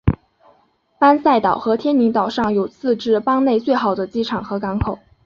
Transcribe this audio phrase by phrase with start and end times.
[0.99, 4.97] 塞班岛和天宁岛上有自治邦内最好的机场和港口。